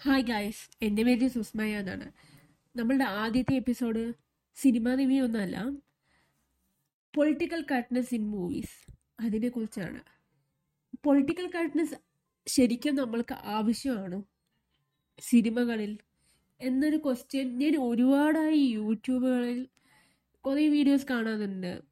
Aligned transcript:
Hi 0.00 0.22
guys 0.22 0.70
എന്റെ 0.82 1.02
പേര് 1.02 1.28
സുസ്മയ 1.28 1.78
എന്നാണ്. 1.78 2.12
നമ്മളുടെ 2.76 3.04
ആദ്യത്തെ 3.04 3.54
എപ്പിസോഡ് 3.54 4.12
സിനിമ 4.56 4.94
റിവ്യൂ 4.94 5.24
ഒന്നല്ല 5.24 5.56
പൊളിറ്റിക്കൽ 7.14 7.64
കറക്റ്റ്നസ് 7.70 8.14
ഇൻ 8.14 8.30
മൂവീസ് 8.30 8.92
അതിനെക്കുറിച്ചാണ് 9.20 10.00
പൊളിറ്റിക്കൽ 11.04 11.50
കറക്റ്റ്നസ് 11.54 11.94
ശരിക്കും 12.46 12.94
നമ്മൾക്ക് 12.94 13.34
ആവശ്യമാണോ 13.44 14.24
സിനിമകളിൽ 15.20 15.98
എന്നൊരു 16.60 16.96
ക്വസ്റ്റ്യൻ 16.96 17.58
ഞാൻ 17.58 17.76
ഒരുപാടായി 17.76 18.58
യൂട്യൂബുകളിൽ 18.58 19.68
കുറേ 20.44 20.68
വീഡിയോസ് 20.68 21.06
കാണാറുണ്ട്. 21.10 21.82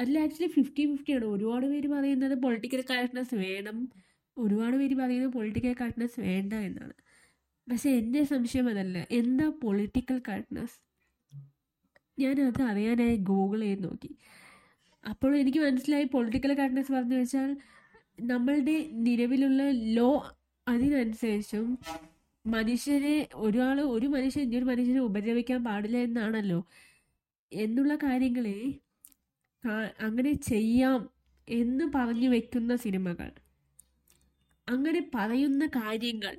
അതിൽ 0.00 0.18
ആക്ച്വലി 0.18 0.52
ഫിഫ്റ്റി 0.52 0.82
ഫിഫ്റ്റിയാണ് 0.92 1.24
ഒരുപാട് 1.24 1.66
പേര് 1.66 1.88
പറയുന്നത് 1.88 2.38
പൊളിറ്റിക്കൽ 2.38 2.84
കറക്റ്റ്നസ് 2.90 3.34
വേണം. 3.34 3.92
ഒരുപാട് 4.38 4.76
പേര് 4.76 4.94
പറയുന്നത് 4.94 5.32
പൊളിറ്റിക്കൽ 5.32 5.74
കറക്റ്റ്നസ് 5.80 6.20
വേണ്ട 6.20 6.52
എന്നാണ്. 6.52 6.92
പക്ഷെ 7.66 7.90
എന്റെ 7.90 8.24
സംശയം 8.24 8.68
അതല്ല. 8.68 9.06
എന്താ 9.10 9.46
പൊളിറ്റിക്കൽ 9.62 10.22
കറക്റ്റ്നെസ് 10.28 10.76
ഞാൻ 12.18 12.36
അത് 12.40 12.62
അറിയാനായി 12.62 13.16
ഗൂഗിൾ 13.30 13.60
ചെയ്ത് 13.60 13.84
നോക്കി. 13.84 14.10
അപ്പോൾ 15.04 15.32
എനിക്ക് 15.36 15.58
മനസ്സിലായി 15.58 16.04
പൊളിറ്റിക്കൽ 16.04 16.52
കറക്റ്റ്നെസ് 16.54 16.92
പറഞ്ഞു 16.92 17.16
വെച്ചാൽ 17.16 17.50
നമ്മളുടെ 18.20 18.76
നിലവിലുള്ള 19.06 19.62
ലോ 19.96 20.10
അതിനനുസരിച്ചും 20.66 21.66
മനുഷ്യരെ 22.44 23.28
ഒരാൾ 23.34 23.80
ഒരു 23.94 24.06
മനുഷ്യൻ 24.06 24.42
ഇനിയൊരു 24.42 24.64
മനുഷ്യനെ 24.64 25.00
ഉപദ്രവിക്കാൻ 25.00 25.64
പാടില്ല 25.64 25.98
എന്നാണല്ലോ. 25.98 26.60
എന്നുള്ള 27.52 27.94
കാര്യങ്ങളെ 27.96 28.58
അങ്ങനെ 30.00 30.32
ചെയ്യാം 30.50 31.00
എന്ന് 31.48 31.84
പറഞ്ഞു 31.94 32.28
വെക്കുന്ന 32.28 32.76
സിനിമകൾ. 32.76 33.30
അങ്ങനെ 34.68 35.10
പറയുന്ന 35.14 35.66
കാര്യങ്ങൾ. 35.66 36.34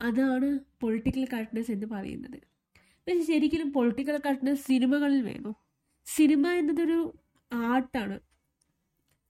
അതാണ് 0.00 0.48
പൊളിറ്റിക്കൽ 0.80 1.26
കറക്റ്റ്നെസ് 1.32 1.70
എന്ന് 1.70 1.86
പറയുന്നത്. 1.86 2.38
പക്ഷെ 3.06 3.22
ശരിക്കും 3.22 3.72
പൊളിറ്റിക്കൽ 3.72 4.16
കറക്റ്റ്നെസ് 4.26 4.66
സിനിമകളിൽ 4.66 5.22
വേണോ. 5.22 5.52
സിനിമ 6.06 6.48
എന്നതൊരു 6.52 6.98
ആർട്ടാണ്. 7.52 8.16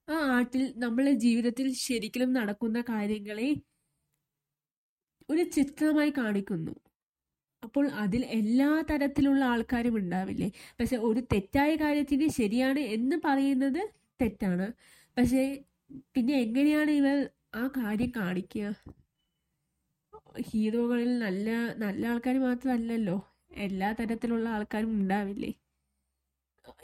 ആ 0.08 0.14
ആർട്ടിൽ 0.36 0.74
നമ്മളെ 0.76 1.12
ജീവിതത്തിൽ 1.12 1.72
ശരിക്കും 1.74 2.32
നടക്കുന്ന 2.32 2.80
കാര്യങ്ങളെ 2.88 3.48
ഒരു 5.30 5.42
ചിത്രമായി 5.56 6.10
കാണിക്കുന്നു. 6.10 6.74
അപ്പോൾ 7.62 7.88
അതിൽ 7.94 8.24
എല്ലാ 8.24 8.82
തരത്തിലുള്ള 8.90 9.44
ആൾക്കാരും 9.44 9.96
ഉണ്ടാവില്ലേ? 9.96 10.48
പക്ഷെ 10.80 10.96
ഒരു 10.96 11.20
തെറ്റായ 11.32 11.76
കാര്യത്തിന് 11.76 12.28
ശരിയാണ് 12.28 12.78
എന്ന് 12.96 13.16
പറയുന്നത് 13.24 13.82
തെറ്റാണ്. 14.20 14.66
പക്ഷേ 15.16 15.44
പിന്നെ 16.14 16.34
എങ്ങനെയാണ് 16.38 16.90
ഇവർ 16.90 17.18
ആ 17.54 17.66
കാര്യം 17.76 18.12
കാണിക്കുക? 18.16 18.66
ഹീറോകളിൽ 20.34 21.10
നല്ല 21.22 21.48
നല്ല 21.82 22.02
ആൾക്കാർ 22.12 22.36
മാത്രമല്ലല്ലോ. 22.44 23.16
എല്ലാ 23.66 23.88
തരത്തിലുള്ള 23.98 24.46
ആൾക്കാരും 24.56 24.92
ഉണ്ടാവില്ലേ? 24.98 25.52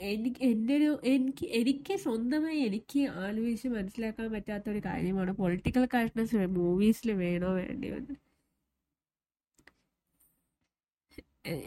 എനിക്ക് 0.09 0.41
എന്റെ 0.47 0.73
ഒരു 0.79 0.89
എനിക്ക് 1.11 1.45
എനിക്ക് 1.59 1.93
സ്വന്തമായി 2.03 2.59
എനിക്ക് 2.67 3.01
ആലോചിച്ച് 3.23 3.67
മനസ്സിലാക്കാൻ 3.75 4.27
പറ്റാത്ത 4.35 4.65
ഒരു 4.73 4.81
കാര്യമാണ് 4.87 5.33
പൊളിറ്റിക്കൽ 5.41 5.85
കറക്റ്റ്നസ് 5.93 6.29
മൂവീസിൽ 6.57 7.11
വേണോ 7.23 7.51
വേണ്ടയോ 7.61 7.97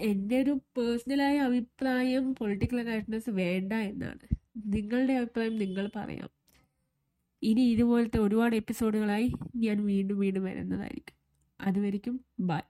എന്റെ 0.08 0.36
ഒരു 0.42 0.52
പേഴ്സണലായ 0.76 1.36
അഭിപ്രായം 1.48 2.24
പൊളിറ്റിക്കൽ 2.40 2.80
കറക്റ്റ്നസ് 2.88 3.30
വേണ്ട 3.40 3.72
എന്നാണ്. 3.90 4.24
നിങ്ങളുടെ 4.74 5.14
അഭിപ്രായം 5.20 5.56
നിങ്ങൾ 5.62 5.86
പറയാം. 5.98 6.30
ഇനി 7.42 7.62
ഇതുപോലത്തെ 7.74 8.18
ഒരുപാട് 8.26 8.54
എപ്പിസോഡുകളായി 8.60 9.28
ഞാൻ 9.64 9.78
വീണ്ടും 9.90 10.18
വീണ്ടും 10.24 10.44
വരുന്നതായിരിക്കും. 10.48 11.16
അതുവരെയ്ക്കും 11.60 12.16
ബൈ. 12.40 12.62